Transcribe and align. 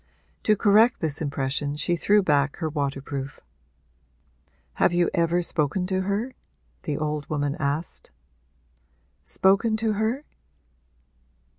To 0.45 0.55
correct 0.55 0.99
this 0.99 1.21
impression 1.21 1.75
she 1.75 1.95
threw 1.95 2.23
back 2.23 2.55
her 2.55 2.67
waterproof. 2.69 3.39
'Have 4.73 4.93
you 4.93 5.11
ever 5.13 5.43
spoken 5.43 5.85
to 5.85 6.01
her?' 6.01 6.33
the 6.81 6.97
old 6.97 7.29
woman 7.29 7.55
asked. 7.59 8.09
'Spoken 9.23 9.77
to 9.77 9.93
her?' 9.93 10.23